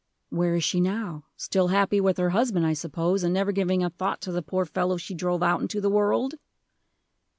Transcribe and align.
"Where 0.29 0.55
is 0.55 0.63
she 0.63 0.79
now? 0.81 1.25
Still 1.37 1.67
happy 1.67 2.01
with 2.01 2.17
her 2.17 2.31
husband, 2.31 2.65
I 2.65 2.73
suppose, 2.73 3.23
and 3.23 3.31
never 3.35 3.51
giving 3.51 3.83
a 3.83 3.91
thought 3.91 4.19
to 4.21 4.31
the 4.31 4.41
poor 4.41 4.65
fellow 4.65 4.97
she 4.97 5.13
drove 5.13 5.43
out 5.43 5.61
into 5.61 5.79
the 5.79 5.91
world?" 5.91 6.33